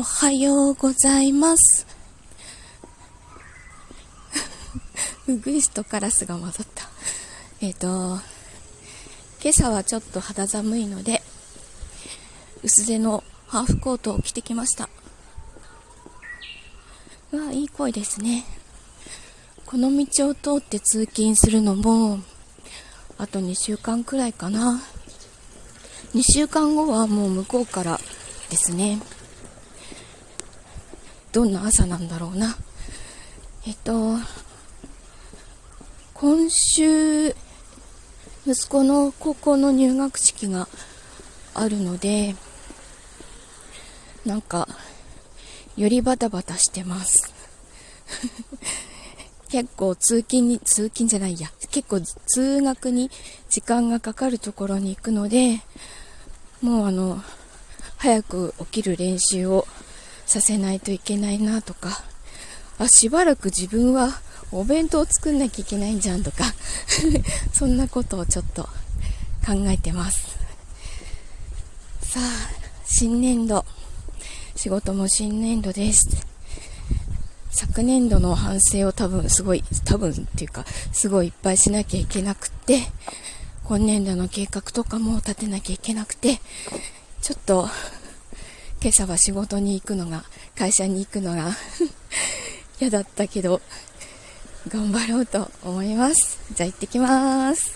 [0.00, 1.84] おはようございます。
[5.26, 6.88] ウグイスとカラスが混ざった。
[7.60, 7.88] えっ、ー、と、
[9.42, 11.20] 今朝はちょっと肌寒いので、
[12.62, 14.84] 薄手のハーフコートを着てきました。
[14.84, 14.90] わ
[17.48, 18.44] あ、いい声ですね。
[19.66, 22.20] この道を通って通勤するのも、
[23.18, 24.80] あと2週間くらいかな。
[26.14, 27.98] 2週間後はもう向こうから
[28.48, 29.00] ですね。
[31.32, 32.56] どんな朝なんだろうな。
[33.66, 34.16] えっと、
[36.14, 37.34] 今週、
[38.46, 40.68] 息子の高校の入学式が
[41.54, 42.34] あるので、
[44.24, 44.68] なんか、
[45.76, 47.32] よりバタバタしてます。
[49.50, 53.10] 結構通勤に、通勤じゃないや、結構通学に
[53.50, 55.60] 時間がかかるところに行くので、
[56.62, 57.22] もうあの、
[57.98, 59.66] 早く起きる練習を
[60.28, 62.02] させないといけないなとか、
[62.78, 64.20] あ、しばらく自分は
[64.52, 66.44] お弁当作んなきゃいけないんじゃんとか
[67.52, 68.64] そんなことをちょっと
[69.44, 70.36] 考えてます。
[72.02, 72.22] さあ、
[72.86, 73.64] 新年度、
[74.54, 76.08] 仕事も新年度です。
[77.50, 82.82] 昨年度の反省を多分すごい、多分っていうか、すごいいっぱいしなきゃいけなくって、
[83.64, 86.40] 今年度の計画とかも立てなきゃいけなくて、
[87.22, 87.68] ちょっと、
[88.80, 90.24] 今朝は仕事に行くのが、
[90.56, 91.50] 会社に行くのが
[92.78, 93.60] 嫌だったけど、
[94.68, 96.38] 頑張ろうと思います。
[96.54, 97.72] じゃあ行ってきます。